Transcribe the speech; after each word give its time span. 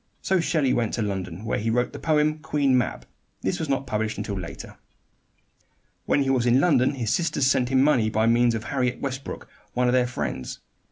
So 0.23 0.39
Shelley 0.39 0.73
went 0.73 0.95
to 0.95 1.03
London, 1.03 1.45
where 1.45 1.59
he 1.59 1.69
wrote 1.69 1.93
the 1.93 1.99
poem 1.99 2.39
"Queen 2.39 2.75
Mab." 2.75 3.05
This 3.43 3.59
was 3.59 3.69
not 3.69 3.85
published 3.85 4.17
until 4.17 4.33
later. 4.33 4.79
When 6.07 6.23
he 6.23 6.31
was 6.31 6.47
in 6.47 6.59
London 6.59 6.95
his 6.95 7.13
sisters 7.13 7.45
sent 7.45 7.69
him 7.69 7.83
money 7.83 8.09
by 8.09 8.25
means 8.25 8.55
of 8.55 8.63
Harriet 8.63 8.99
Westbrook, 8.99 9.47
one 9.73 9.85
of 9.87 9.93
their 9.93 10.07
friends. 10.07 10.59